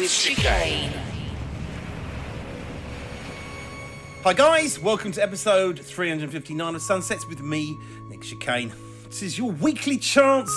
with 0.00 0.10
Chicane. 0.10 0.92
Hi 4.22 4.32
guys, 4.32 4.78
welcome 4.78 5.10
to 5.12 5.22
episode 5.22 5.80
359 5.80 6.74
of 6.74 6.82
Sunsets 6.82 7.26
with 7.26 7.40
me, 7.42 7.76
Nick 8.08 8.20
Chicane. 8.20 8.72
This 9.06 9.22
is 9.22 9.38
your 9.38 9.50
weekly 9.50 9.96
chance 9.96 10.50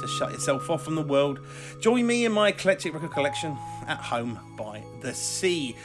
to 0.00 0.08
shut 0.18 0.32
yourself 0.32 0.68
off 0.70 0.84
from 0.84 0.96
the 0.96 1.02
world. 1.02 1.38
Join 1.78 2.04
me 2.04 2.24
in 2.24 2.32
my 2.32 2.48
eclectic 2.48 2.92
record 2.92 3.12
collection 3.12 3.56
at 3.86 3.98
home 3.98 4.40
by 4.56 4.82
the 5.02 5.14
sea. 5.14 5.76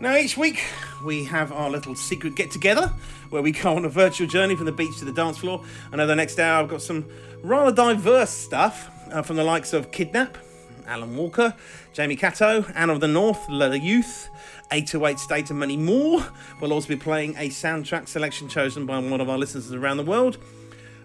Now 0.00 0.16
each 0.16 0.36
week 0.36 0.64
we 1.04 1.24
have 1.26 1.52
our 1.52 1.70
little 1.70 1.94
secret 1.94 2.34
get 2.34 2.50
together 2.50 2.92
where 3.28 3.42
we 3.42 3.52
go 3.52 3.76
on 3.76 3.84
a 3.84 3.88
virtual 3.88 4.26
journey 4.26 4.56
from 4.56 4.66
the 4.66 4.72
beach 4.72 4.98
to 4.98 5.04
the 5.04 5.12
dance 5.12 5.38
floor. 5.38 5.62
And 5.92 6.00
over 6.00 6.08
the 6.08 6.16
next 6.16 6.40
hour 6.40 6.64
I've 6.64 6.70
got 6.70 6.82
some 6.82 7.04
rather 7.42 7.70
diverse 7.70 8.30
stuff 8.30 8.90
uh, 9.12 9.22
from 9.22 9.36
the 9.36 9.44
likes 9.44 9.72
of 9.72 9.92
Kidnap, 9.92 10.36
Alan 10.90 11.16
Walker, 11.16 11.54
Jamie 11.92 12.16
Catto, 12.16 12.70
Anna 12.74 12.92
of 12.92 13.00
the 13.00 13.08
North, 13.08 13.48
Le 13.48 13.76
Youth, 13.76 14.28
808 14.72 15.18
State, 15.18 15.50
and 15.50 15.58
many 15.58 15.76
more. 15.76 16.26
We'll 16.60 16.72
also 16.72 16.88
be 16.88 16.96
playing 16.96 17.36
a 17.36 17.48
soundtrack 17.48 18.08
selection 18.08 18.48
chosen 18.48 18.86
by 18.86 18.98
one 18.98 19.20
of 19.20 19.28
our 19.28 19.38
listeners 19.38 19.72
around 19.72 19.98
the 19.98 20.04
world, 20.04 20.36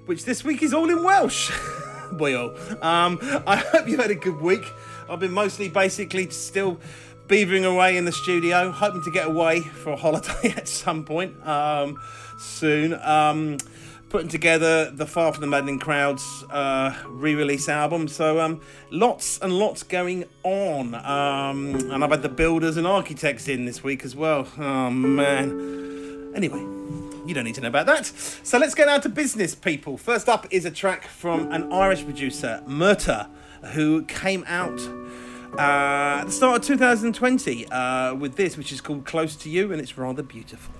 which 0.05 0.25
this 0.25 0.43
week 0.43 0.63
is 0.63 0.73
all 0.73 0.89
in 0.89 1.03
Welsh. 1.03 1.51
Boy, 2.13 2.33
oh. 2.33 2.55
Um, 2.81 3.19
I 3.47 3.57
hope 3.57 3.87
you've 3.87 3.99
had 3.99 4.11
a 4.11 4.15
good 4.15 4.41
week. 4.41 4.65
I've 5.09 5.19
been 5.19 5.31
mostly 5.31 5.69
basically 5.69 6.29
still 6.31 6.79
beavering 7.27 7.65
away 7.65 7.97
in 7.97 8.05
the 8.05 8.11
studio, 8.11 8.71
hoping 8.71 9.03
to 9.03 9.11
get 9.11 9.27
away 9.27 9.61
for 9.61 9.91
a 9.91 9.95
holiday 9.95 10.53
at 10.57 10.67
some 10.67 11.03
point 11.03 11.35
um, 11.47 11.99
soon. 12.39 12.93
Um, 12.93 13.57
putting 14.15 14.29
together 14.29 14.89
the 14.91 15.05
Far 15.05 15.33
From 15.33 15.41
the 15.41 15.47
Maddening 15.47 15.77
Crowds 15.77 16.45
uh, 16.49 16.95
re-release 17.05 17.67
album. 17.67 18.07
So 18.07 18.39
um, 18.39 18.61
lots 18.89 19.39
and 19.39 19.51
lots 19.51 19.83
going 19.83 20.23
on. 20.41 20.95
Um, 20.95 21.75
and 21.91 22.01
I've 22.01 22.11
had 22.11 22.21
the 22.21 22.29
builders 22.29 22.77
and 22.77 22.87
architects 22.87 23.49
in 23.49 23.65
this 23.65 23.83
week 23.83 24.05
as 24.05 24.15
well. 24.15 24.47
Oh 24.57 24.89
man. 24.89 26.31
Anyway, 26.33 26.59
you 27.27 27.33
don't 27.33 27.43
need 27.43 27.55
to 27.55 27.61
know 27.61 27.67
about 27.67 27.87
that. 27.87 28.05
So 28.05 28.57
let's 28.57 28.73
get 28.73 28.85
down 28.85 29.01
to 29.01 29.09
business, 29.09 29.53
people. 29.53 29.97
First 29.97 30.29
up 30.29 30.47
is 30.49 30.63
a 30.63 30.71
track 30.71 31.07
from 31.07 31.51
an 31.51 31.69
Irish 31.73 32.05
producer, 32.05 32.63
Murtagh, 32.65 33.27
who 33.73 34.05
came 34.05 34.45
out 34.47 34.79
uh, 35.59 36.19
at 36.21 36.27
the 36.27 36.31
start 36.31 36.61
of 36.61 36.67
2020 36.67 37.67
uh, 37.67 38.15
with 38.15 38.37
this, 38.37 38.55
which 38.55 38.71
is 38.71 38.79
called 38.79 39.05
Close 39.05 39.35
to 39.35 39.49
You, 39.49 39.73
and 39.73 39.81
it's 39.81 39.97
rather 39.97 40.23
beautiful. 40.23 40.73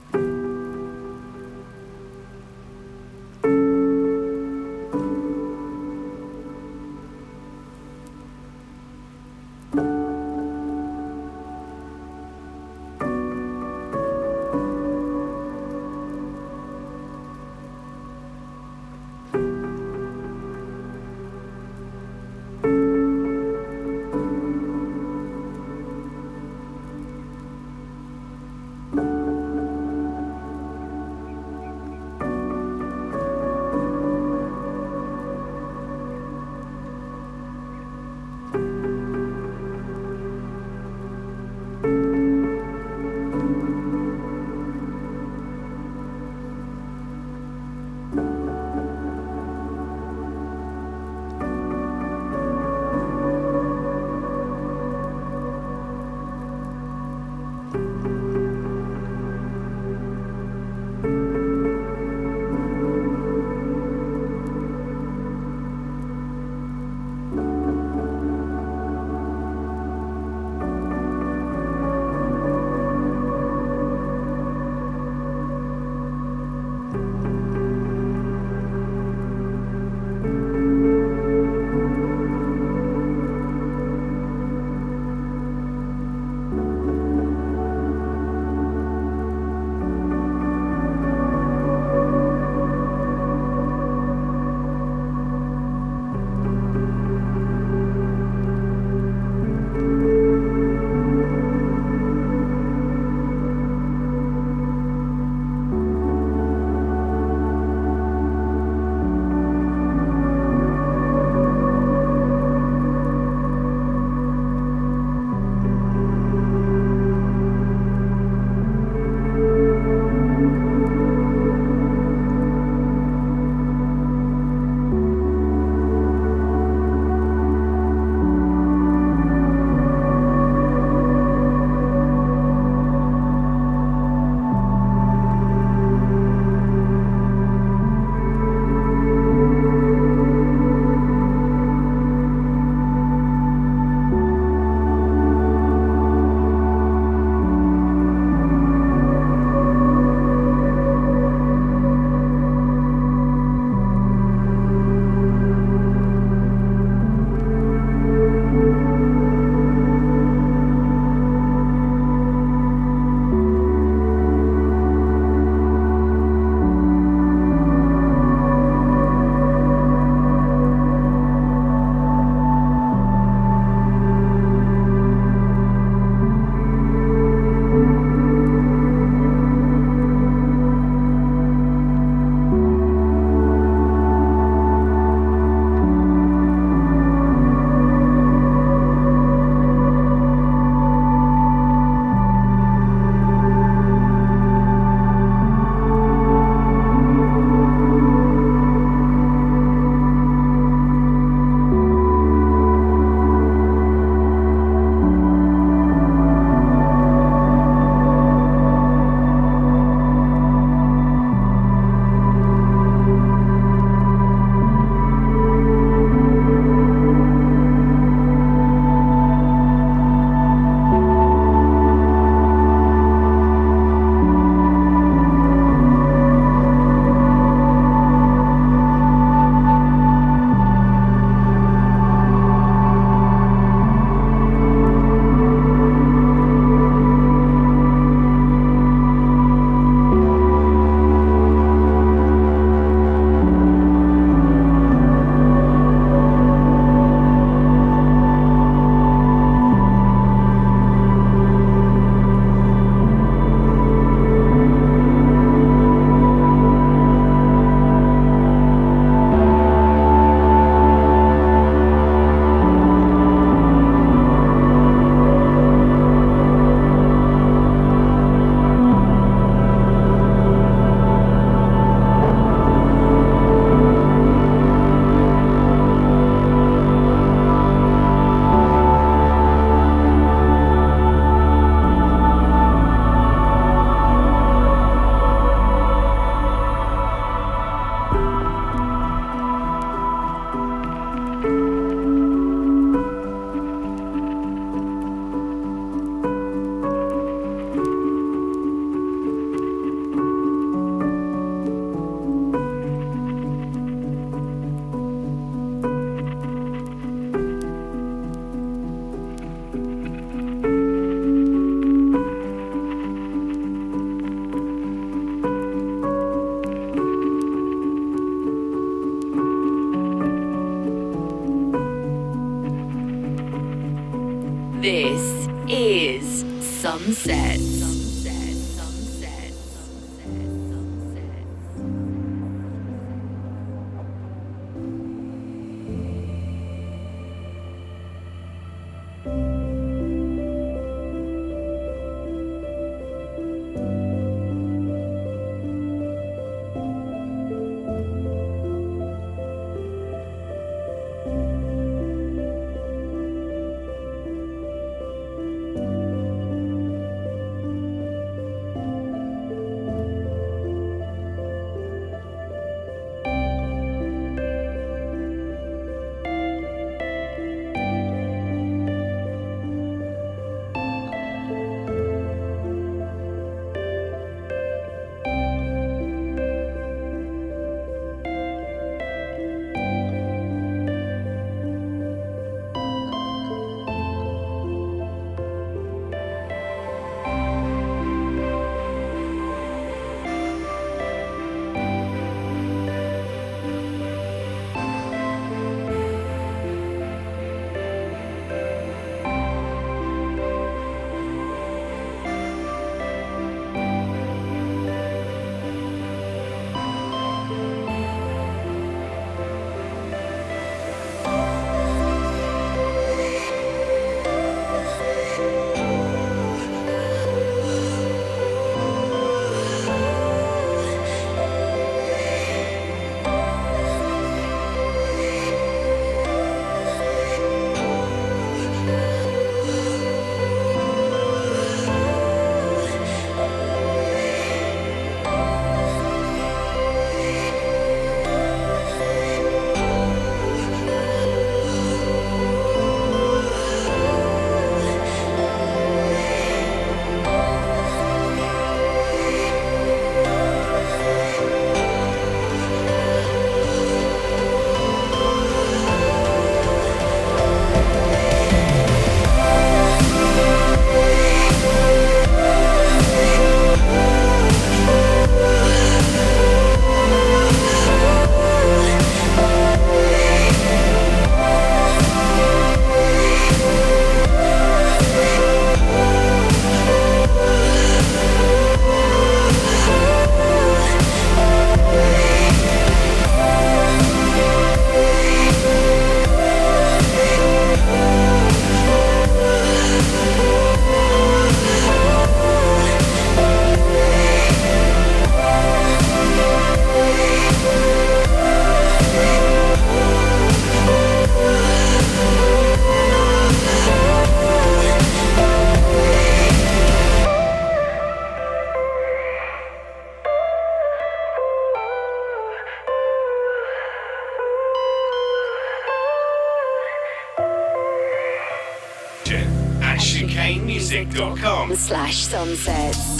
Slash 521.87 522.25
sunsets. 522.25 523.14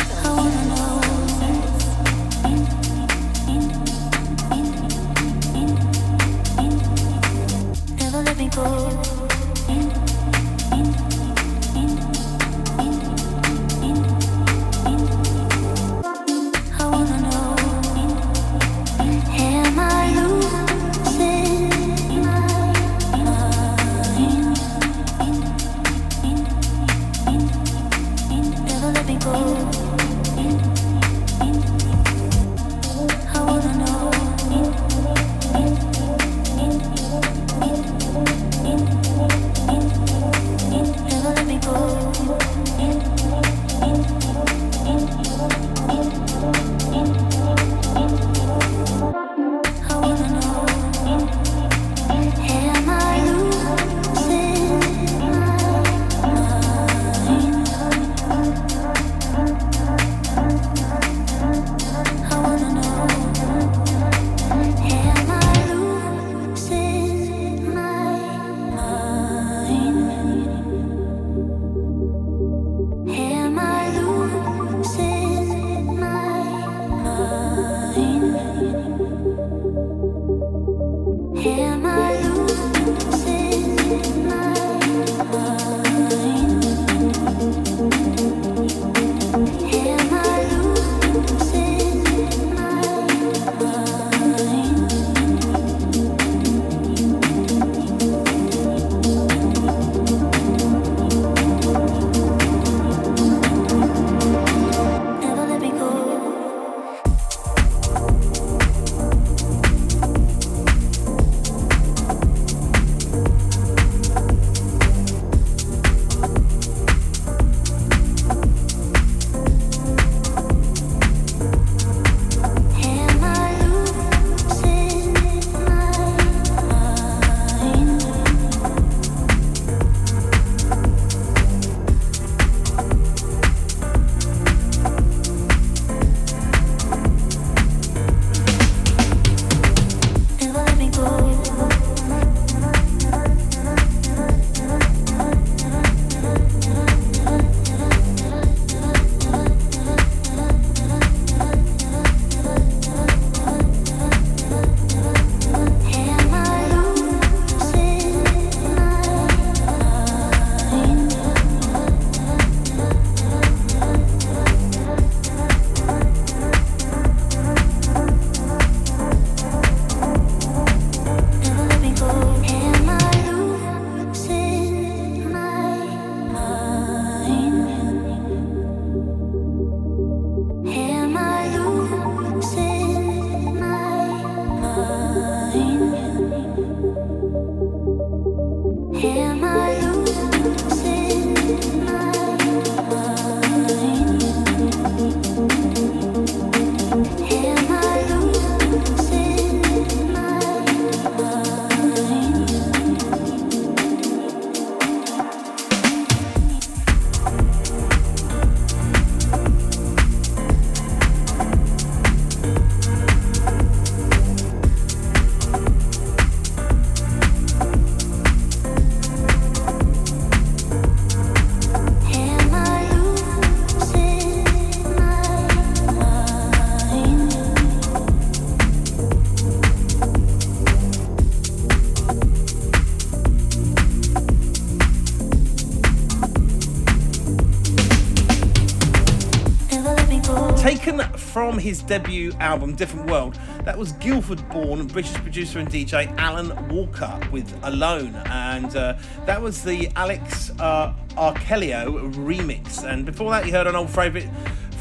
From 241.55 241.63
his 241.63 241.81
debut 241.83 242.33
album 242.41 242.75
Different 242.75 243.09
World. 243.09 243.39
That 243.63 243.77
was 243.77 243.93
Guildford 243.93 244.45
born 244.50 244.85
British 244.88 245.13
producer 245.13 245.57
and 245.59 245.69
DJ 245.69 246.13
Alan 246.17 246.67
Walker 246.67 247.17
with 247.31 247.57
Alone. 247.63 248.13
And 248.25 248.75
uh, 248.75 248.97
that 249.25 249.41
was 249.41 249.63
the 249.63 249.89
Alex 249.95 250.51
uh, 250.59 250.93
Arcoleo 251.12 252.13
remix. 252.15 252.83
And 252.83 253.05
before 253.05 253.31
that, 253.31 253.45
you 253.45 253.53
heard 253.53 253.67
an 253.67 253.75
old 253.77 253.89
favourite 253.89 254.27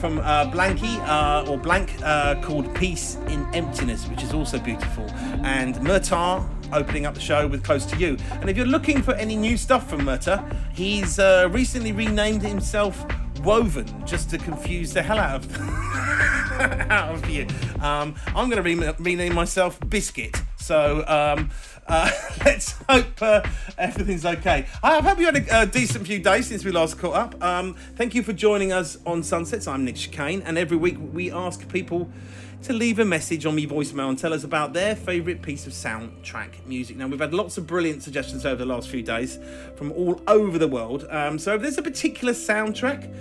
from 0.00 0.18
uh, 0.18 0.50
Blanke 0.50 0.98
uh, 1.06 1.48
or 1.48 1.58
Blank 1.58 1.92
uh, 2.02 2.42
called 2.42 2.74
Peace 2.74 3.18
in 3.28 3.46
Emptiness, 3.54 4.08
which 4.08 4.24
is 4.24 4.34
also 4.34 4.58
beautiful. 4.58 5.08
And 5.44 5.76
Murtagh 5.76 6.44
opening 6.72 7.06
up 7.06 7.14
the 7.14 7.20
show 7.20 7.46
with 7.46 7.62
Close 7.62 7.86
to 7.86 7.96
You. 7.96 8.16
And 8.40 8.50
if 8.50 8.56
you're 8.56 8.66
looking 8.66 9.00
for 9.00 9.14
any 9.14 9.36
new 9.36 9.56
stuff 9.56 9.88
from 9.88 10.00
Murtagh, 10.00 10.44
he's 10.74 11.20
uh, 11.20 11.48
recently 11.52 11.92
renamed 11.92 12.42
himself 12.42 13.06
Woven 13.44 13.86
just 14.06 14.30
to 14.30 14.38
confuse 14.38 14.94
the 14.94 15.02
hell 15.02 15.18
out 15.18 15.44
of, 15.44 15.52
out 16.90 17.14
of 17.14 17.28
you. 17.28 17.46
Um, 17.80 18.14
I'm 18.28 18.48
going 18.48 18.62
to 18.62 18.62
re- 18.62 18.94
rename 18.98 19.34
myself 19.34 19.78
Biscuit. 19.88 20.36
So 20.56 21.04
um, 21.06 21.50
uh, 21.86 22.10
let's 22.44 22.72
hope 22.88 23.20
uh, 23.20 23.42
everything's 23.76 24.24
okay. 24.24 24.66
I 24.82 25.00
hope 25.00 25.18
you 25.18 25.26
had 25.26 25.36
a, 25.36 25.62
a, 25.62 25.66
decent 25.66 26.06
few 26.06 26.20
days 26.20 26.46
since 26.46 26.64
we 26.64 26.70
last 26.70 26.98
caught 26.98 27.14
up. 27.14 27.42
Um, 27.42 27.74
thank 27.96 28.14
you 28.14 28.22
for 28.22 28.32
joining 28.32 28.72
us 28.72 28.98
on 29.04 29.22
Sunsets. 29.22 29.66
I'm 29.66 29.84
Nick 29.84 29.96
Chicane, 29.96 30.42
and 30.42 30.56
every 30.56 30.76
week 30.76 30.96
we 31.12 31.30
ask 31.30 31.68
people 31.68 32.08
to 32.62 32.72
leave 32.72 32.98
a 32.98 33.04
message 33.04 33.44
on 33.44 33.54
me 33.54 33.66
voicemail 33.66 34.08
and 34.08 34.18
tell 34.18 34.32
us 34.32 34.44
about 34.44 34.72
their 34.72 34.96
favourite 34.96 35.42
piece 35.42 35.66
of 35.66 35.72
soundtrack 35.72 36.64
music. 36.64 36.96
Now, 36.96 37.08
we've 37.08 37.20
had 37.20 37.34
lots 37.34 37.58
of 37.58 37.66
brilliant 37.66 38.02
suggestions 38.02 38.46
over 38.46 38.56
the 38.56 38.66
last 38.66 38.88
few 38.88 39.02
days 39.02 39.38
from 39.76 39.92
all 39.92 40.22
over 40.28 40.56
the 40.56 40.68
world. 40.68 41.06
Um, 41.10 41.38
so, 41.38 41.56
if 41.56 41.62
there's 41.62 41.78
a 41.78 41.82
particular 41.82 42.32
soundtrack 42.32 43.12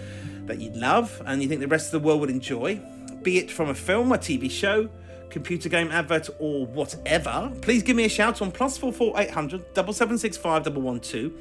that 0.45 0.59
you 0.59 0.69
love 0.71 1.21
and 1.25 1.41
you 1.41 1.49
think 1.49 1.59
the 1.59 1.67
rest 1.67 1.93
of 1.93 2.01
the 2.01 2.07
world 2.07 2.21
would 2.21 2.29
enjoy, 2.29 2.81
be 3.23 3.37
it 3.37 3.49
from 3.49 3.69
a 3.69 3.73
film, 3.73 4.11
a 4.11 4.17
TV 4.17 4.51
show, 4.51 4.89
computer 5.29 5.69
game 5.69 5.91
advert, 5.91 6.29
or 6.39 6.65
whatever, 6.67 7.51
please 7.61 7.81
give 7.81 7.95
me 7.95 8.05
a 8.05 8.09
shout 8.09 8.41
on 8.41 8.51
plus 8.51 8.77
four 8.77 8.93
four 8.93 9.19
eight 9.19 9.31
hundred 9.31 9.73
double 9.73 9.93
seven 9.93 10.17
six 10.17 10.37
five 10.37 10.63
double 10.63 10.81
one 10.81 10.99
two 10.99 11.33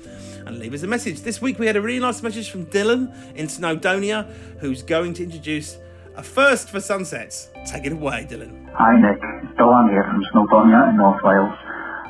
and 0.47 0.59
leave 0.59 0.73
us 0.73 0.83
a 0.83 0.87
message. 0.87 1.21
This 1.21 1.43
week 1.43 1.59
we 1.59 1.67
had 1.67 1.77
a 1.77 1.83
really 1.83 2.01
nice 2.01 2.23
message 2.23 2.51
from 2.51 2.67
Dylan 2.67 3.13
in 3.35 3.47
Snowdonia, 3.47 4.31
who's 4.61 4.83
going 4.83 5.15
to 5.15 5.23
introduce 5.23 5.77
a 6.17 6.23
first 6.23 6.71
for 6.71 6.81
Sunsets. 6.81 7.49
Take 7.67 7.87
it 7.87 7.93
away, 7.93 8.27
Dylan. 8.29 8.69
Hi 8.73 8.97
Nick, 9.01 9.21
it's 9.45 9.59
Dylan 9.59 9.91
here 9.91 10.05
from 10.05 10.25
Snowdonia 10.33 10.91
in 10.91 10.97
North 10.97 11.21
Wales. 11.23 11.59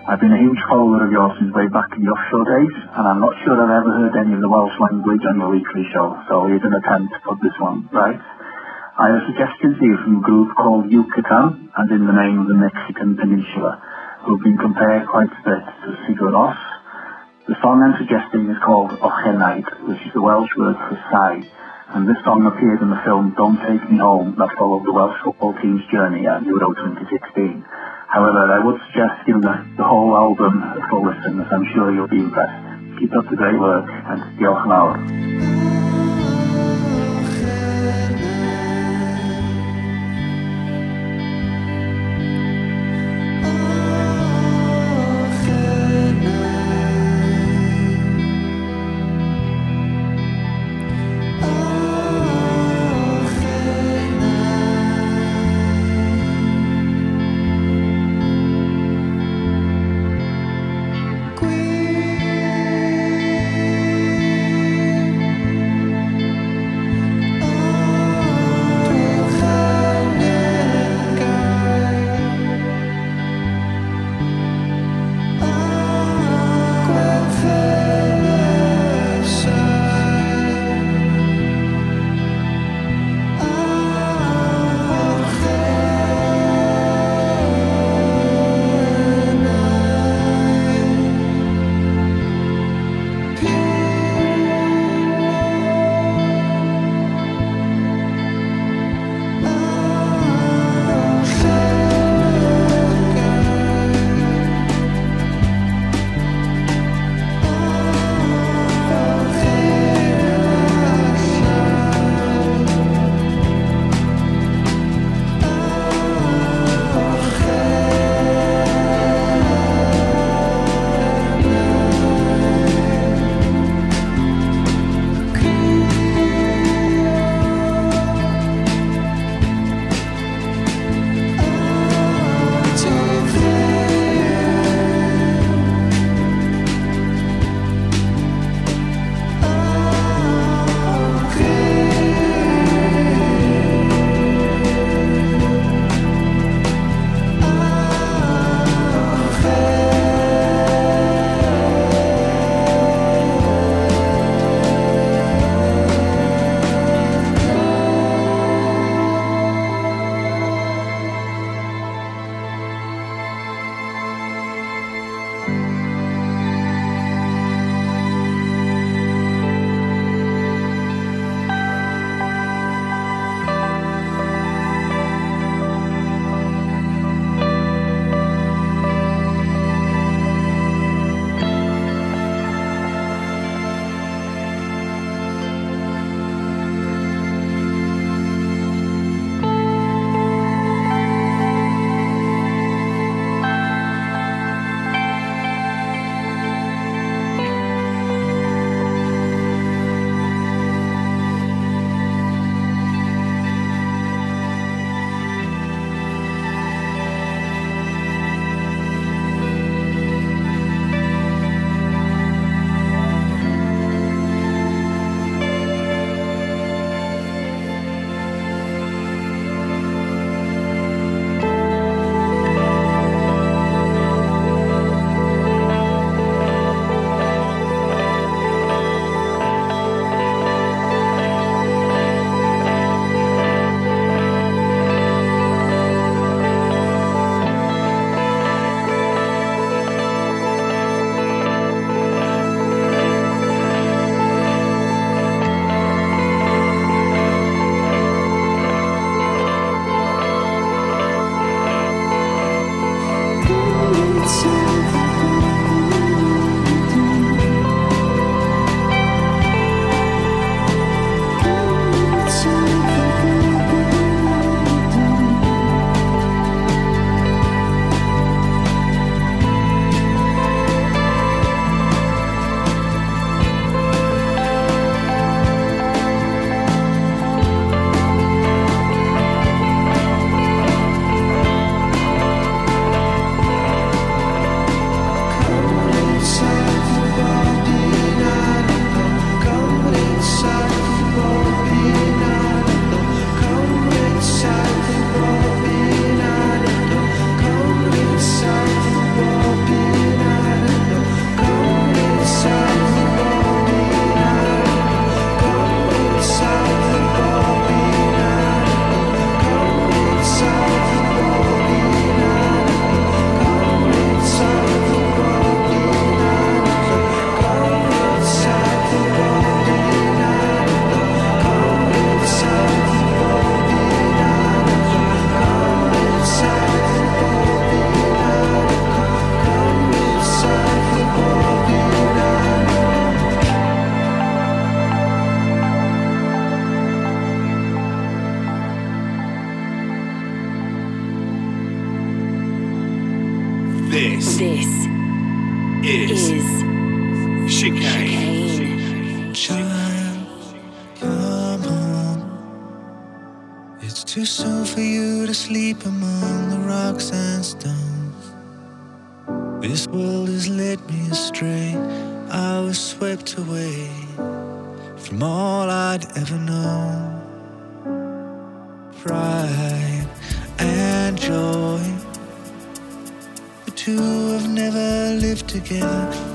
I've 0.06 0.18
been 0.18 0.32
a 0.32 0.38
huge 0.38 0.58
follower 0.68 1.06
of 1.06 1.12
yours 1.12 1.30
since 1.38 1.54
way 1.54 1.70
back 1.70 1.86
in 1.94 2.02
the 2.02 2.10
offshore 2.10 2.42
days, 2.42 2.74
and 2.98 3.06
I'm 3.06 3.20
not 3.22 3.34
sure 3.46 3.54
I've 3.54 3.70
ever 3.70 3.90
heard 4.02 4.14
any 4.18 4.34
of 4.34 4.42
the 4.42 4.50
Welsh 4.50 4.74
language 4.82 5.22
on 5.30 5.38
your 5.38 5.50
weekly 5.54 5.86
show, 5.94 6.18
so 6.26 6.46
here's 6.50 6.62
an 6.66 6.74
attempt 6.74 7.14
to 7.14 7.18
put 7.22 7.38
this 7.38 7.54
one 7.62 7.86
right. 7.94 8.18
I 8.92 9.08
have 9.08 9.24
to 9.24 9.68
you 9.80 9.96
from 10.04 10.18
a 10.18 10.20
group 10.20 10.52
called 10.54 10.92
Yucatan, 10.92 11.72
and 11.72 11.88
in 11.90 12.04
the 12.04 12.12
name 12.12 12.44
of 12.44 12.48
the 12.48 12.60
Mexican 12.60 13.16
peninsula, 13.16 13.80
who've 14.20 14.44
been 14.44 14.58
compared 14.58 15.08
quite 15.08 15.32
a 15.32 15.42
bit 15.48 15.64
to 15.64 15.88
Sigur 16.04 16.28
Rós. 16.28 16.60
The 17.48 17.56
song 17.64 17.80
I'm 17.80 17.96
suggesting 17.96 18.52
is 18.52 18.60
called 18.60 18.92
Ochenaid, 19.00 19.64
which 19.88 19.96
is 20.04 20.12
the 20.12 20.20
Welsh 20.20 20.52
word 20.60 20.76
for 20.76 21.00
sigh, 21.08 21.40
and 21.96 22.04
this 22.04 22.20
song 22.20 22.44
appeared 22.44 22.84
in 22.84 22.92
the 22.92 23.00
film 23.00 23.32
Don't 23.32 23.56
Take 23.64 23.80
Me 23.88 23.96
Home 23.96 24.36
that 24.36 24.52
followed 24.60 24.84
the 24.84 24.92
Welsh 24.92 25.16
football 25.24 25.56
team's 25.64 25.88
journey 25.88 26.28
at 26.28 26.44
Euro 26.44 26.76
2016. 26.76 27.64
However, 28.12 28.44
I 28.44 28.60
would 28.60 28.76
suggest 28.92 29.24
giving 29.24 29.40
the, 29.40 29.56
the 29.80 29.88
whole 29.88 30.12
album 30.12 30.60
a 30.60 30.84
full 30.92 31.08
listen 31.08 31.40
as 31.40 31.48
I'm 31.48 31.64
sure 31.72 31.88
you'll 31.96 32.12
be 32.12 32.20
impressed. 32.20 33.00
Keep 33.00 33.16
up 33.16 33.24
the 33.24 33.40
great 33.40 33.56
work 33.56 33.88
and 33.88 34.20
diolch 34.36 34.68
yn 34.68 35.51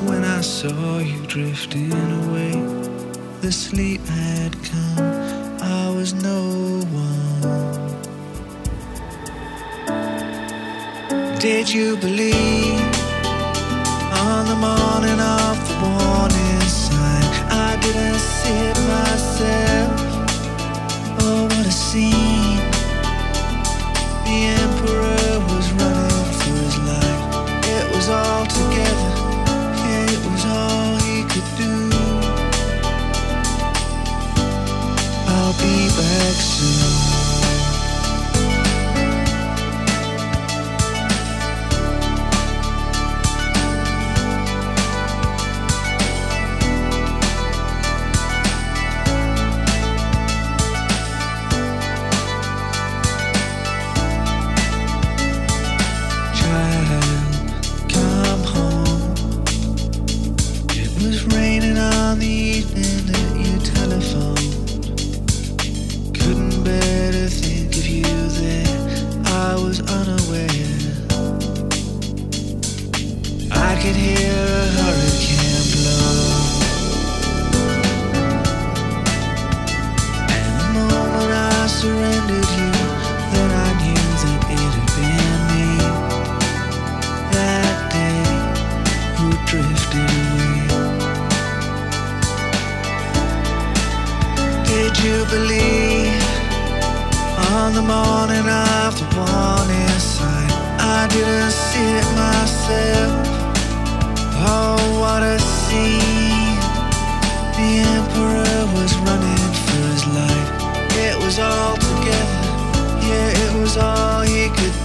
when 0.07 0.23
I 0.23 0.41
saw 0.41 0.99
you 0.99 1.19
drifting 1.27 1.91
away. 1.91 2.53
The 3.41 3.51
sleep 3.51 4.01
had 4.05 4.53
come, 4.63 5.59
I 5.61 5.89
was 5.95 6.13
no 6.13 6.41
one. 6.91 7.77
Did 11.39 11.69
you 11.69 11.97
believe 11.97 12.81
on 14.27 14.47
the 14.51 14.59
morning 14.67 15.19
of 15.39 15.55
the 15.69 15.75
warning 15.85 16.61
sign? 16.61 17.29
I 17.67 17.77
didn't 17.81 18.19
see 18.19 18.59
it 18.71 18.79
myself. 18.95 19.91
Oh, 21.21 21.43
what 21.43 21.65
a 21.65 21.71
scene! 21.71 22.61
The 24.25 24.37
emperor. 24.61 25.36
reflection 35.97 36.96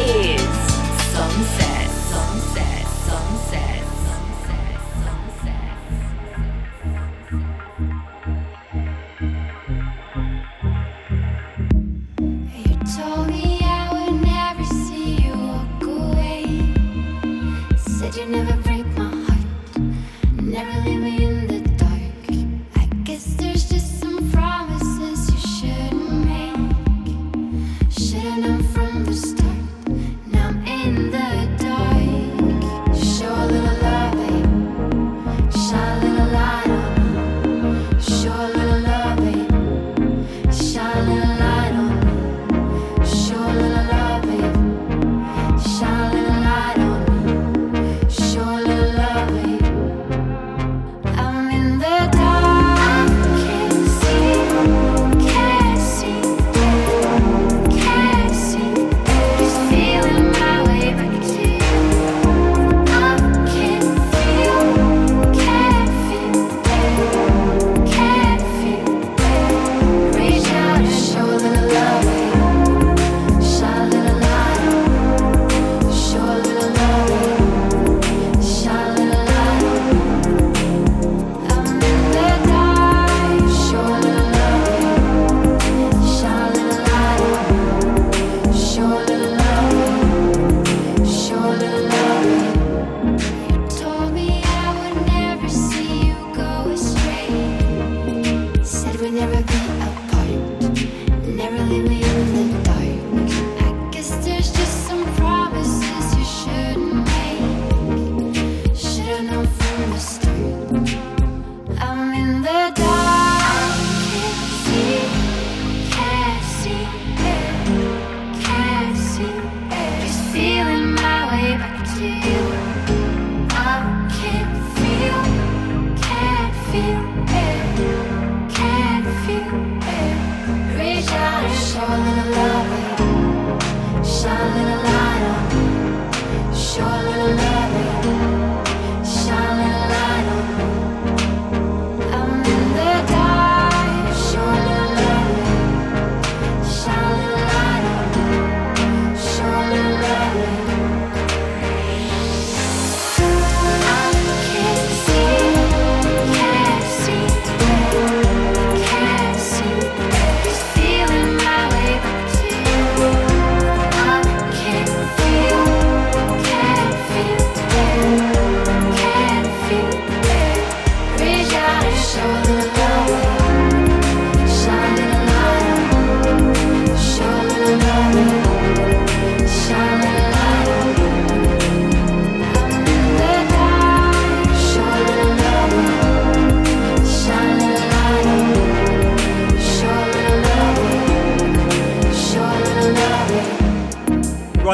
is. 0.00 0.39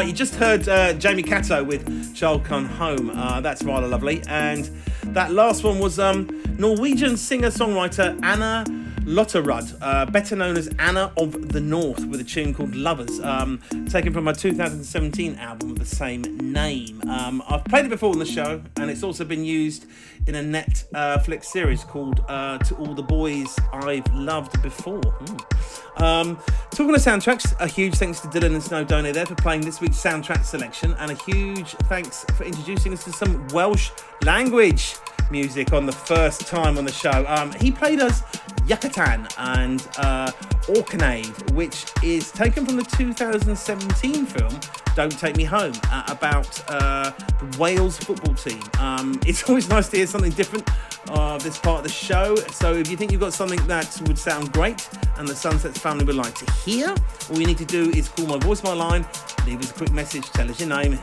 Just 0.05 0.35
heard 0.35 0.69
uh, 0.69 0.93
Jamie 0.93 1.23
Catto 1.23 1.65
with 1.65 2.15
Child 2.15 2.45
Come 2.45 2.65
Home. 2.65 3.09
Uh, 3.09 3.41
that's 3.41 3.63
rather 3.63 3.87
lovely. 3.87 4.21
And 4.27 4.65
that 5.05 5.31
last 5.31 5.63
one 5.63 5.79
was 5.79 5.97
um, 5.97 6.27
Norwegian 6.59 7.17
singer 7.17 7.47
songwriter 7.47 8.19
Anna 8.23 8.63
Lotterud, 9.07 9.77
uh, 9.81 10.05
better 10.07 10.35
known 10.35 10.57
as 10.57 10.67
Anna 10.79 11.13
of 11.15 11.53
the 11.53 11.61
North, 11.61 12.05
with 12.07 12.19
a 12.19 12.25
tune 12.25 12.53
called 12.53 12.75
Lovers, 12.75 13.21
um, 13.21 13.61
taken 13.89 14.11
from 14.11 14.25
my 14.25 14.33
2017 14.33 15.35
album 15.35 15.71
of 15.71 15.79
the 15.79 15.85
same 15.85 16.23
name. 16.39 17.01
Um, 17.09 17.41
I've 17.47 17.63
played 17.63 17.85
it 17.85 17.89
before 17.89 18.11
on 18.11 18.19
the 18.19 18.25
show, 18.25 18.61
and 18.75 18.91
it's 18.91 19.03
also 19.03 19.23
been 19.23 19.45
used 19.45 19.85
in 20.27 20.35
a 20.35 20.43
Netflix 20.43 21.45
series 21.45 21.85
called 21.85 22.21
uh, 22.27 22.57
To 22.57 22.75
All 22.75 22.93
the 22.93 23.01
Boys 23.01 23.55
I've 23.71 24.13
Loved 24.13 24.61
Before. 24.61 25.01
Hmm. 25.01 26.03
Um, 26.03 26.39
talking 26.71 26.93
of 26.93 27.01
soundtracks, 27.01 27.57
a 27.61 27.67
huge 27.67 27.95
thanks 27.95 28.19
to 28.19 28.27
Dylan 28.27 28.47
and 28.47 28.61
Snowdonia 28.61 29.13
there 29.13 29.25
for 29.25 29.35
playing 29.35 29.61
this 29.61 29.79
week's 29.79 30.03
soundtrack 30.03 30.43
selection, 30.43 30.93
and 30.99 31.11
a 31.11 31.15
huge 31.15 31.69
thanks 31.85 32.25
for 32.35 32.43
introducing 32.43 32.91
us 32.91 33.05
to 33.05 33.13
some 33.13 33.47
Welsh 33.53 33.89
language 34.23 34.95
music 35.31 35.73
on 35.73 35.85
the 35.85 35.91
first 35.91 36.47
time 36.47 36.77
on 36.77 36.85
the 36.85 36.91
show. 36.91 37.25
Um, 37.27 37.51
he 37.53 37.71
played 37.71 37.99
us 37.99 38.23
Yucatan 38.67 39.27
and 39.37 39.87
uh, 39.97 40.31
Ochenaid, 40.67 41.51
which 41.51 41.85
is 42.03 42.31
taken 42.31 42.65
from 42.65 42.75
the 42.75 42.83
2017 42.83 44.25
film 44.25 44.59
Don't 44.95 45.17
Take 45.17 45.37
Me 45.37 45.45
Home 45.45 45.73
uh, 45.91 46.03
about 46.07 46.61
uh, 46.69 47.11
the 47.39 47.57
Wales 47.57 47.97
football 47.97 48.33
team. 48.33 48.61
Um, 48.79 49.19
it's 49.25 49.47
always 49.49 49.69
nice 49.69 49.87
to 49.89 49.97
hear 49.97 50.07
something 50.07 50.31
different 50.31 50.69
of 51.09 51.41
this 51.43 51.57
part 51.57 51.79
of 51.79 51.83
the 51.83 51.91
show. 51.91 52.35
So 52.35 52.73
if 52.73 52.91
you 52.91 52.97
think 52.97 53.11
you've 53.11 53.21
got 53.21 53.33
something 53.33 53.65
that 53.67 54.01
would 54.05 54.17
sound 54.17 54.51
great 54.51 54.89
and 55.17 55.27
the 55.27 55.35
Sunsets 55.35 55.79
family 55.79 56.03
would 56.03 56.15
like 56.15 56.35
to 56.35 56.51
hear, 56.53 56.93
all 57.29 57.39
you 57.39 57.47
need 57.47 57.57
to 57.59 57.65
do 57.65 57.89
is 57.91 58.09
call 58.09 58.27
my 58.27 58.37
voicemail 58.37 58.75
line, 58.75 59.05
leave 59.45 59.61
us 59.61 59.71
a 59.71 59.73
quick 59.73 59.91
message, 59.91 60.25
tell 60.31 60.49
us 60.49 60.59
your 60.59 60.69
name, 60.69 60.93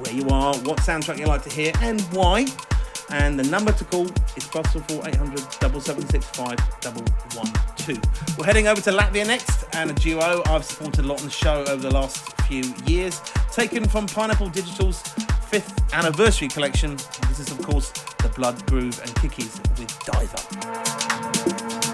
where 0.00 0.12
you 0.12 0.28
are, 0.28 0.54
what 0.58 0.78
soundtrack 0.78 1.18
you'd 1.18 1.28
like 1.28 1.42
to 1.42 1.50
hear, 1.50 1.72
and 1.80 2.00
why 2.12 2.46
and 3.10 3.38
the 3.38 3.44
number 3.44 3.72
to 3.72 3.84
call 3.84 4.06
is 4.36 4.46
plus 4.46 4.72
four 4.72 5.06
eight 5.08 5.16
hundred 5.16 5.42
double 5.60 5.80
seven 5.80 6.06
six 6.08 6.26
five 6.26 6.58
double 6.80 7.02
one 7.34 7.50
two. 7.76 8.00
We're 8.38 8.46
heading 8.46 8.66
over 8.66 8.80
to 8.80 8.90
Latvia 8.90 9.26
next, 9.26 9.64
and 9.74 9.90
a 9.90 9.94
duo 9.94 10.42
I've 10.46 10.64
supported 10.64 11.04
a 11.04 11.08
lot 11.08 11.20
on 11.20 11.26
the 11.26 11.32
show 11.32 11.64
over 11.64 11.82
the 11.82 11.90
last 11.90 12.18
few 12.42 12.64
years, 12.86 13.20
taken 13.52 13.88
from 13.88 14.06
Pineapple 14.06 14.48
Digital's 14.48 15.02
fifth 15.48 15.94
anniversary 15.94 16.48
collection. 16.48 16.96
This 17.28 17.40
is, 17.40 17.50
of 17.50 17.62
course, 17.62 17.90
the 18.18 18.28
Blood 18.30 18.64
Groove 18.66 19.00
and 19.00 19.10
Kikis 19.16 19.60
with 19.78 19.98
Diver. 20.04 21.85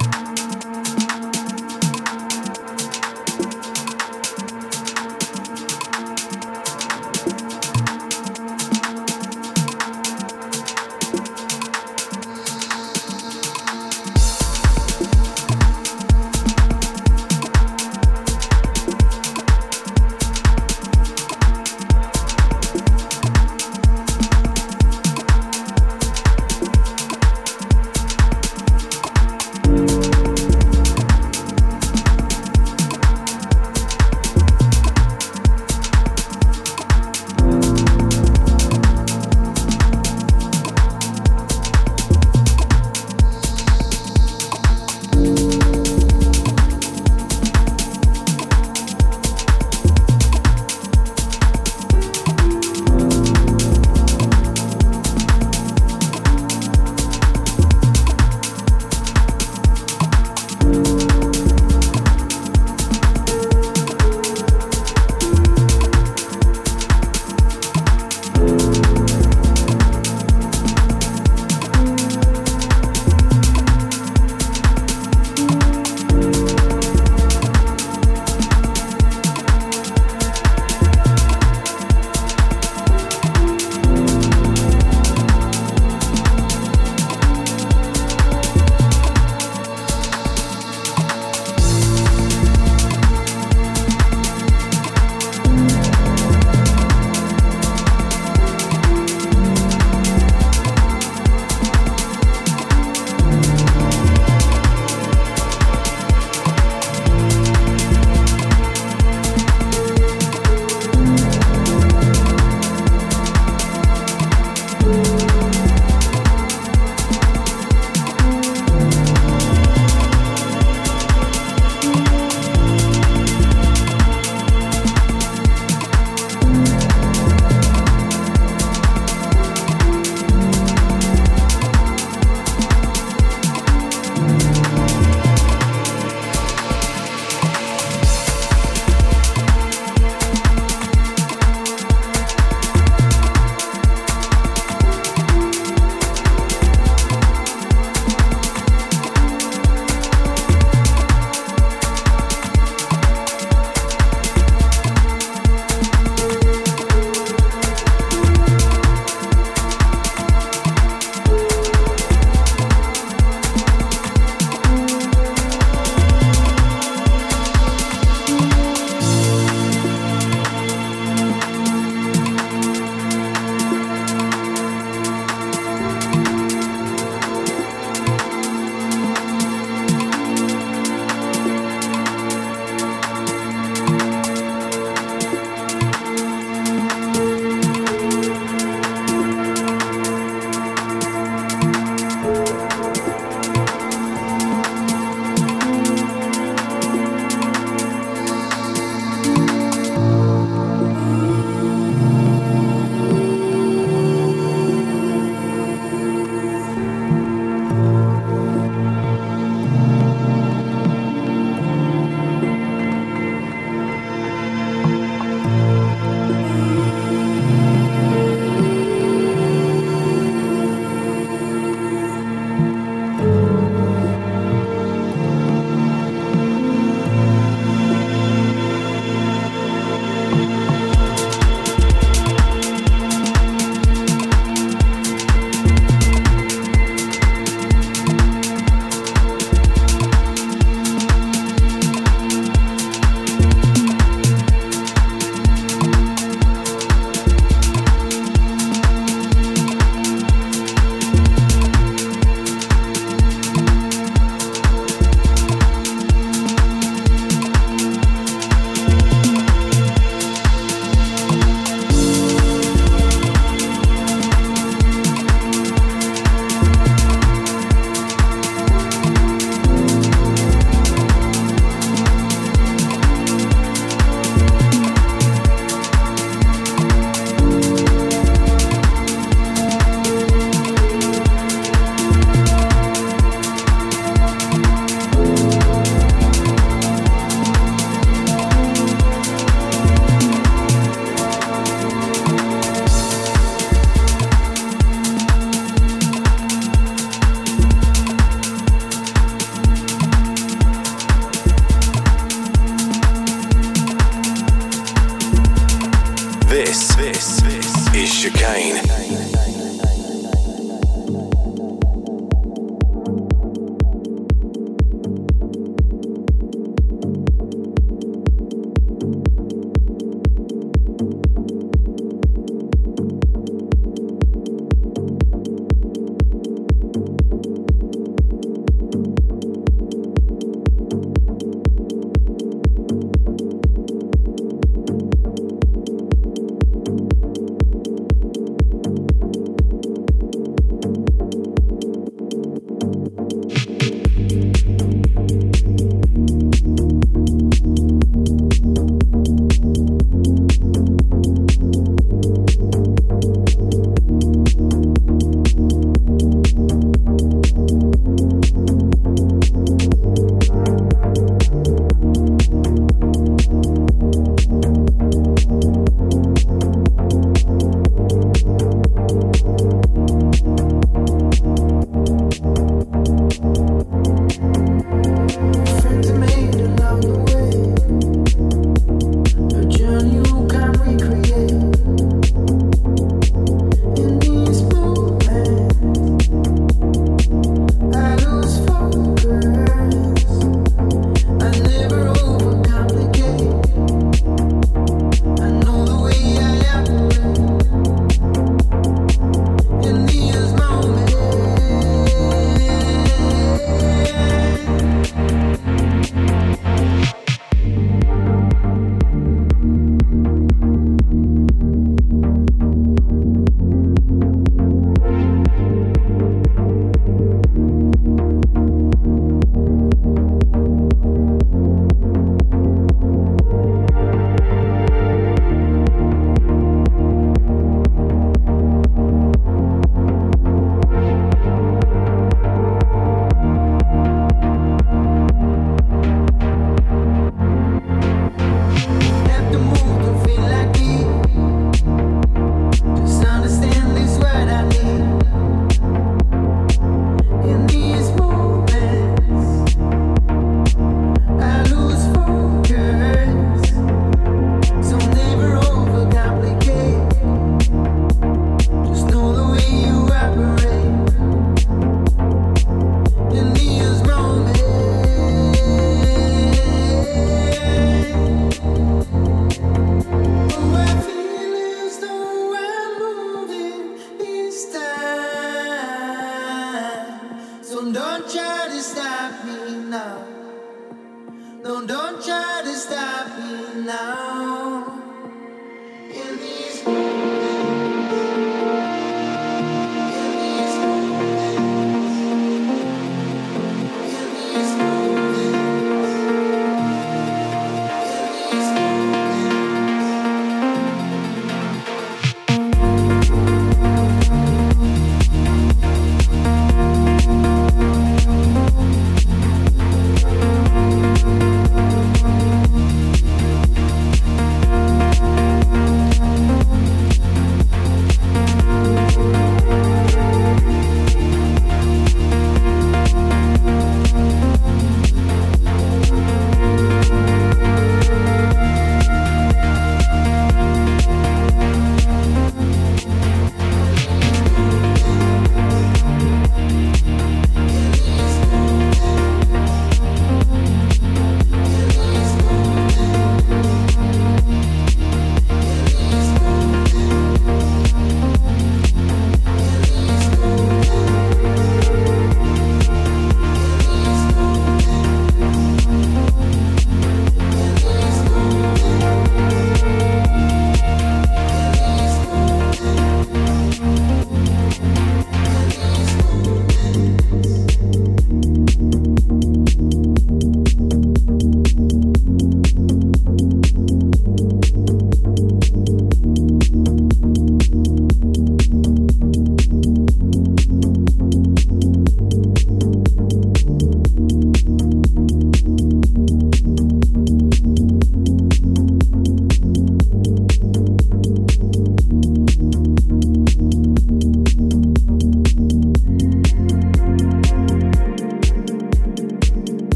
Me 483.84 484.21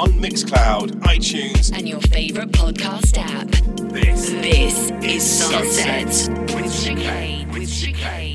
On 0.00 0.10
Mixcloud, 0.12 0.90
iTunes. 1.02 1.70
And 1.76 1.88
your 1.88 2.00
favourite 2.00 2.50
podcast 2.52 3.18
app. 3.18 3.48
This 3.92 4.30
This 4.30 4.90
is 5.02 5.22
Sunset. 5.22 6.12
Sunset. 6.12 6.54
With 6.54 6.72
chicane. 6.82 7.50
With 7.52 7.70
chicane. 7.70 8.31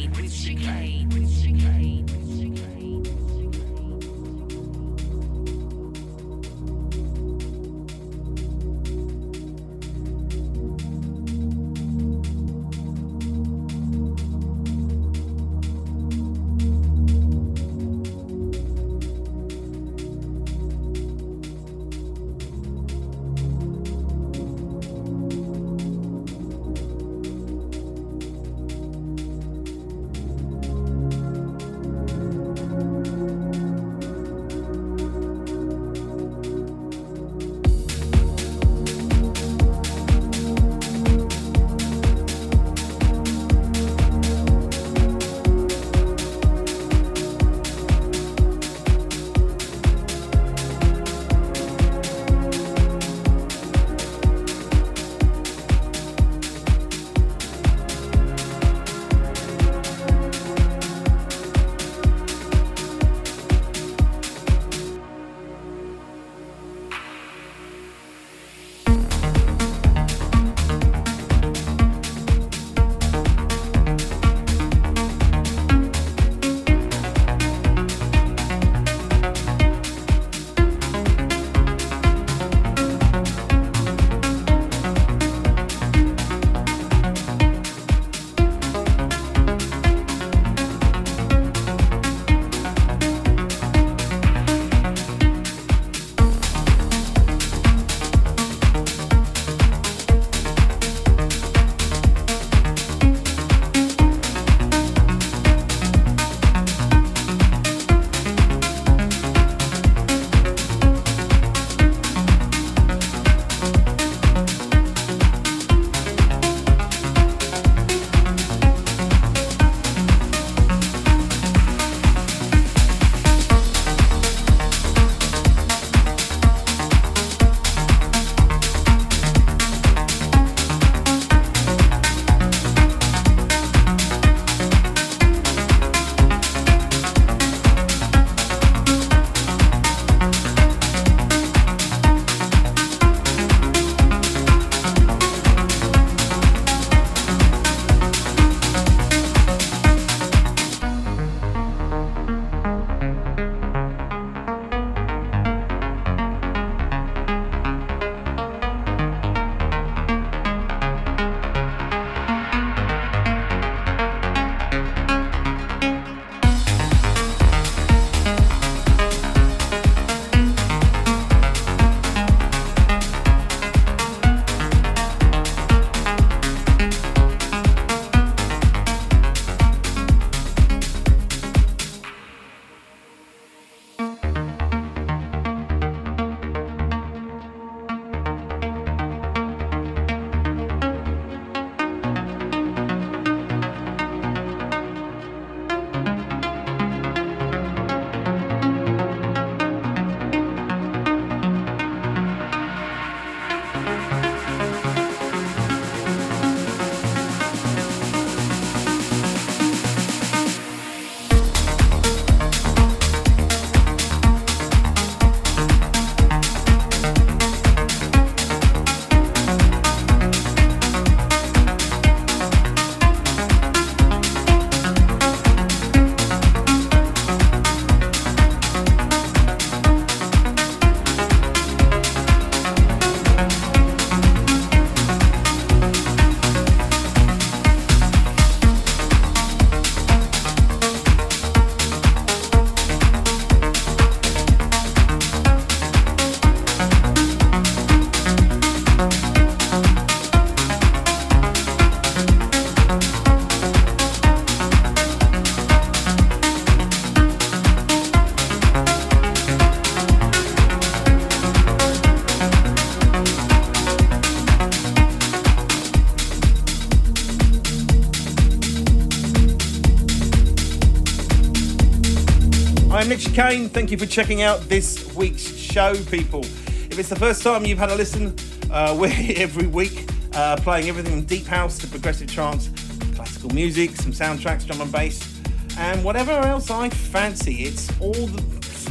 Chicane. 273.38 273.70
Thank 273.70 273.92
you 273.92 274.00
for 274.00 274.08
checking 274.08 274.42
out 274.42 274.62
this 274.62 275.14
week's 275.14 275.44
show, 275.44 275.94
people. 276.06 276.44
If 276.44 276.98
it's 276.98 277.10
the 277.10 277.16
first 277.16 277.44
time 277.44 277.66
you've 277.66 277.78
had 277.78 277.92
a 277.92 277.96
listen, 277.96 278.36
uh, 278.72 278.98
we're 279.00 279.10
here 279.10 279.36
every 279.38 279.68
week 279.68 280.10
uh, 280.34 280.56
playing 280.58 280.90
everything 280.90 281.12
from 281.12 281.26
deep 281.26 281.46
house 281.46 281.78
to 281.78 281.88
progressive 281.88 282.34
trance, 282.34 282.72
classical 283.14 283.52
music, 283.52 283.92
some 283.92 284.12
soundtracks, 284.12 284.66
drum 284.66 284.82
and 284.82 284.92
bass, 284.92 285.40
and 285.78 286.04
whatever 286.04 286.32
else 286.32 286.72
I 286.72 286.90
fancy. 286.90 287.66
It's 287.66 287.92
all 288.02 288.12
the, 288.12 288.42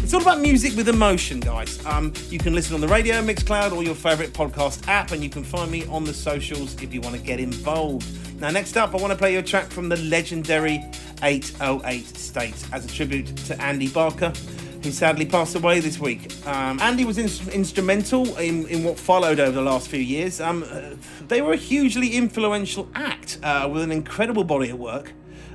it's 0.04 0.14
all 0.14 0.22
about 0.22 0.38
music 0.38 0.76
with 0.76 0.88
emotion, 0.88 1.40
guys. 1.40 1.84
Um, 1.84 2.12
you 2.28 2.38
can 2.38 2.54
listen 2.54 2.76
on 2.76 2.80
the 2.80 2.86
radio, 2.86 3.16
Mixcloud, 3.22 3.72
or 3.72 3.82
your 3.82 3.96
favourite 3.96 4.32
podcast 4.32 4.86
app, 4.86 5.10
and 5.10 5.24
you 5.24 5.28
can 5.28 5.42
find 5.42 5.72
me 5.72 5.86
on 5.86 6.04
the 6.04 6.14
socials 6.14 6.80
if 6.80 6.94
you 6.94 7.00
want 7.00 7.16
to 7.16 7.20
get 7.20 7.40
involved. 7.40 8.06
Now, 8.40 8.50
next 8.50 8.76
up, 8.76 8.94
I 8.94 8.98
want 8.98 9.10
to 9.10 9.18
play 9.18 9.32
you 9.32 9.40
a 9.40 9.42
track 9.42 9.70
from 9.70 9.88
the 9.88 9.96
legendary 9.96 10.84
808 11.24 12.15
As 12.36 12.84
a 12.84 12.88
tribute 12.88 13.34
to 13.46 13.58
Andy 13.62 13.88
Barker, 13.88 14.30
who 14.82 14.90
sadly 14.90 15.24
passed 15.24 15.54
away 15.54 15.80
this 15.80 15.98
week. 15.98 16.30
Um, 16.46 16.78
Andy 16.80 17.06
was 17.06 17.16
in- 17.16 17.50
instrumental 17.50 18.36
in, 18.36 18.66
in 18.68 18.84
what 18.84 18.98
followed 18.98 19.40
over 19.40 19.52
the 19.52 19.62
last 19.62 19.88
few 19.88 20.00
years. 20.00 20.38
Um, 20.38 20.62
uh, 20.70 20.96
they 21.28 21.40
were 21.40 21.54
a 21.54 21.56
hugely 21.56 22.10
influential 22.14 22.90
act 22.94 23.38
uh, 23.42 23.68
with 23.72 23.82
an 23.82 23.90
incredible 23.90 24.44
body 24.44 24.68
of 24.68 24.78
work 24.78 25.14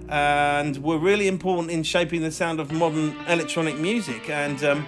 and 0.10 0.76
were 0.78 0.98
really 0.98 1.28
important 1.28 1.70
in 1.70 1.84
shaping 1.84 2.22
the 2.22 2.32
sound 2.32 2.60
of 2.60 2.72
modern 2.72 3.16
electronic 3.28 3.78
music. 3.78 4.28
And 4.32 4.64
um, 4.64 4.88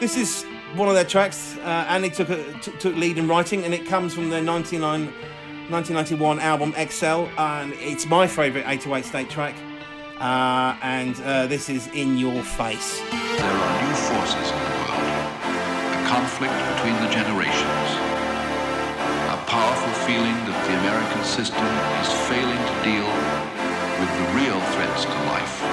this 0.00 0.16
is 0.16 0.44
one 0.74 0.88
of 0.88 0.94
their 0.94 1.04
tracks. 1.04 1.54
Uh, 1.58 1.84
Andy 1.86 2.08
took, 2.08 2.30
a, 2.30 2.42
t- 2.60 2.72
took 2.78 2.96
lead 2.96 3.18
in 3.18 3.28
writing, 3.28 3.64
and 3.64 3.74
it 3.74 3.84
comes 3.84 4.14
from 4.14 4.30
their 4.30 4.42
99, 4.42 5.04
1991 5.68 6.40
album 6.40 6.72
XL, 6.88 7.28
and 7.38 7.74
it's 7.74 8.06
my 8.06 8.26
favourite 8.26 8.66
808 8.66 9.04
State 9.04 9.28
track. 9.28 9.54
Uh, 10.20 10.76
and 10.82 11.18
uh, 11.22 11.46
this 11.46 11.70
is 11.70 11.86
In 11.94 12.18
Your 12.18 12.42
Face. 12.42 13.00
There 13.00 13.56
are 13.56 13.72
new 13.80 13.96
forces 14.04 14.52
in 14.52 14.60
the 14.60 14.72
world. 14.76 15.00
A 15.00 16.04
conflict 16.12 16.52
between 16.76 16.92
the 17.00 17.08
generations. 17.08 17.88
A 19.32 19.40
powerful 19.48 19.94
feeling 20.04 20.36
that 20.44 20.60
the 20.68 20.76
American 20.84 21.24
system 21.24 21.64
is 22.04 22.12
failing 22.28 22.60
to 22.68 22.76
deal 22.84 23.08
with 23.96 24.12
the 24.20 24.26
real 24.36 24.60
threats 24.76 25.08
to 25.08 25.16
life. 25.32 25.69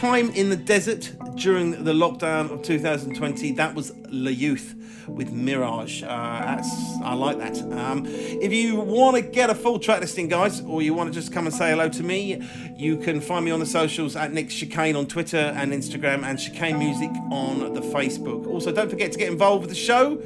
Time 0.00 0.30
in 0.30 0.48
the 0.48 0.56
desert 0.56 1.12
during 1.34 1.84
the 1.84 1.92
lockdown 1.92 2.50
of 2.50 2.62
2020, 2.62 3.52
that 3.52 3.74
was 3.74 3.92
Le 4.08 4.30
Youth 4.30 4.74
with 5.06 5.30
Miraje. 5.30 6.04
Uh, 6.04 7.04
I 7.04 7.12
like 7.12 7.36
that. 7.36 7.60
Um, 7.78 8.06
if 8.06 8.50
you 8.50 8.76
want 8.76 9.16
to 9.16 9.22
get 9.22 9.50
a 9.50 9.54
full 9.54 9.78
track 9.78 10.00
listing, 10.00 10.28
guys, 10.28 10.62
or 10.62 10.80
you 10.80 10.94
want 10.94 11.12
to 11.12 11.20
just 11.20 11.34
come 11.34 11.44
and 11.44 11.54
say 11.54 11.68
hello 11.68 11.90
to 11.90 12.02
me, 12.02 12.42
you 12.78 12.96
can 12.96 13.20
find 13.20 13.44
me 13.44 13.50
on 13.50 13.60
the 13.60 13.66
socials 13.66 14.16
at 14.16 14.32
Nick 14.32 14.48
Chicane 14.48 14.96
on 14.96 15.04
Twitter 15.04 15.36
and 15.36 15.70
Instagram, 15.70 16.24
and 16.24 16.38
Chicane 16.38 16.78
Music 16.78 17.10
on 17.30 17.74
the 17.74 17.82
Facebook. 17.82 18.46
Also, 18.46 18.72
don't 18.72 18.88
forget 18.88 19.12
to 19.12 19.18
get 19.18 19.30
involved 19.30 19.60
with 19.60 19.70
the 19.70 19.76
show 19.76 20.16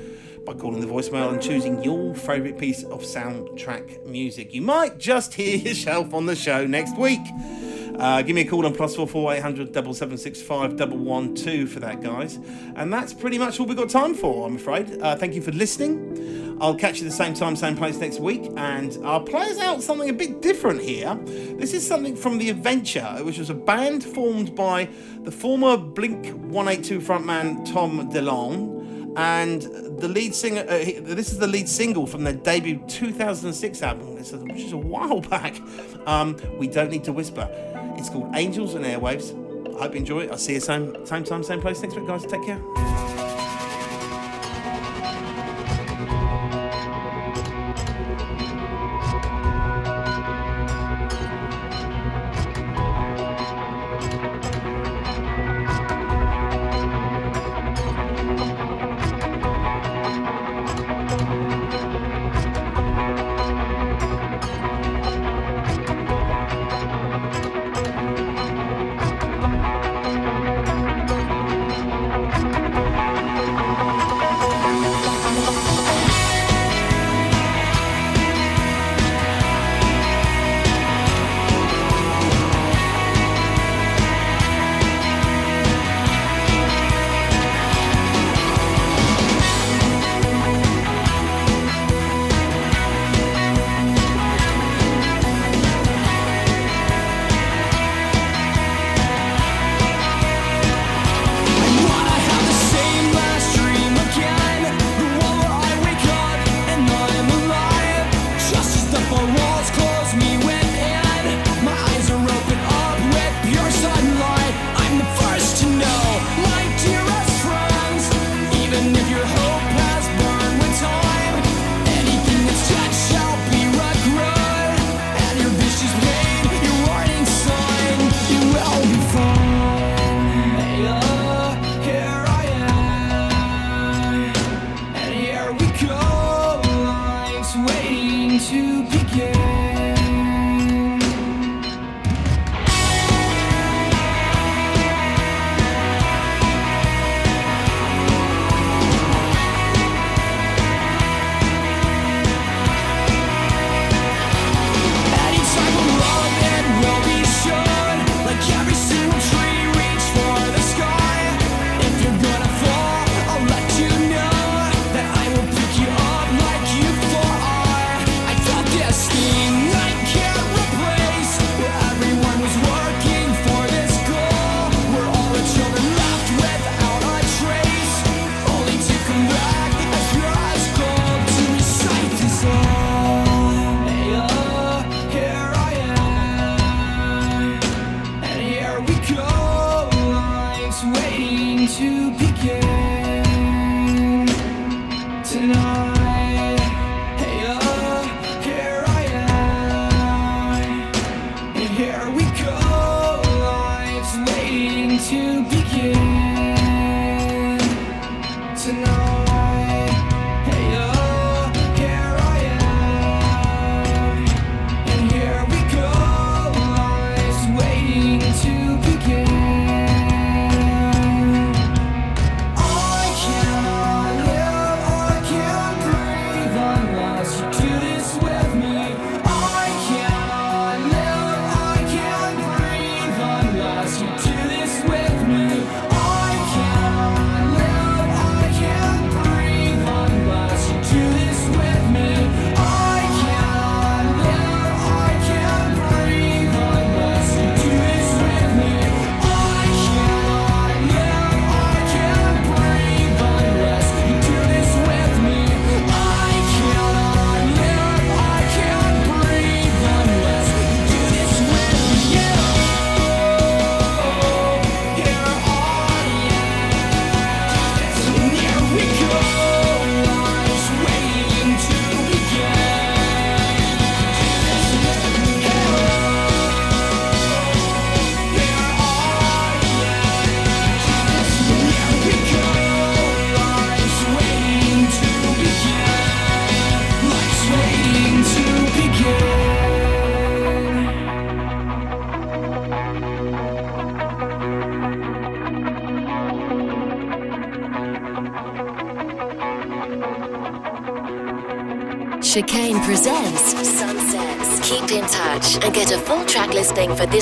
by 0.46 0.52
calling 0.52 0.82
the 0.82 0.86
voicemail 0.86 1.32
and 1.32 1.42
choosing 1.42 1.82
your 1.82 2.14
favourite 2.14 2.58
piece 2.58 2.84
of 2.84 3.02
soundtrack 3.02 4.06
music. 4.06 4.54
You 4.54 4.62
might 4.62 4.98
just 4.98 5.34
hear 5.34 5.56
yourself 5.68 6.14
on 6.14 6.26
the 6.26 6.36
show 6.36 6.64
next 6.64 6.96
week. 6.96 7.26
Uh, 7.98 8.22
give 8.22 8.34
me 8.34 8.42
a 8.42 8.44
call 8.44 8.66
on 8.66 8.74
plus 8.74 8.96
four 8.96 9.06
four 9.06 9.32
eight 9.32 9.42
hundred 9.42 9.72
double 9.72 9.94
seven 9.94 10.18
six 10.18 10.42
five 10.42 10.76
double 10.76 10.98
one 10.98 11.34
two 11.34 11.66
for 11.66 11.80
that, 11.80 12.02
guys. 12.02 12.38
And 12.76 12.92
that's 12.92 13.14
pretty 13.14 13.38
much 13.38 13.60
all 13.60 13.66
we've 13.66 13.76
got 13.76 13.88
time 13.88 14.14
for, 14.14 14.46
I'm 14.46 14.56
afraid. 14.56 15.00
Uh, 15.00 15.16
thank 15.16 15.34
you 15.34 15.42
for 15.42 15.52
listening. 15.52 16.58
I'll 16.60 16.74
catch 16.74 16.98
you 16.98 17.04
the 17.04 17.10
same 17.10 17.34
time, 17.34 17.56
same 17.56 17.76
place 17.76 17.98
next 17.98 18.20
week. 18.20 18.50
And 18.56 18.98
I'll 19.04 19.20
play 19.22 19.42
us 19.50 19.58
out 19.58 19.82
something 19.82 20.08
a 20.08 20.12
bit 20.12 20.40
different 20.40 20.80
here. 20.80 21.14
This 21.24 21.74
is 21.74 21.86
something 21.86 22.16
from 22.16 22.38
The 22.38 22.50
Adventure, 22.50 23.18
which 23.22 23.38
was 23.38 23.50
a 23.50 23.54
band 23.54 24.04
formed 24.04 24.54
by 24.54 24.88
the 25.22 25.32
former 25.32 25.76
Blink 25.76 26.26
182 26.28 27.00
frontman 27.00 27.70
Tom 27.72 28.10
DeLonge 28.10 28.72
and 29.16 29.62
the 30.00 30.08
lead 30.08 30.34
singer. 30.34 30.62
Uh, 30.62 30.78
this 31.02 31.30
is 31.30 31.38
the 31.38 31.46
lead 31.46 31.68
single 31.68 32.06
from 32.06 32.24
their 32.24 32.34
debut 32.34 32.82
2006 32.88 33.82
album, 33.82 34.14
which 34.14 34.62
is 34.62 34.72
a 34.72 34.76
while 34.76 35.20
back. 35.30 35.60
Um, 36.06 36.36
we 36.58 36.66
don't 36.66 36.90
need 36.90 37.04
to 37.04 37.12
whisper. 37.12 37.48
It's 38.04 38.12
called 38.12 38.36
Angels 38.36 38.74
and 38.74 38.84
Airwaves. 38.84 39.32
I 39.76 39.84
hope 39.84 39.94
you 39.94 40.00
enjoy 40.00 40.24
it. 40.24 40.30
I'll 40.30 40.36
see 40.36 40.52
you 40.52 40.60
same 40.60 41.06
same 41.06 41.24
time, 41.24 41.42
same 41.42 41.62
place 41.62 41.80
next 41.80 41.96
week, 41.96 42.06
guys. 42.06 42.26
Take 42.26 42.44
care. 42.44 43.13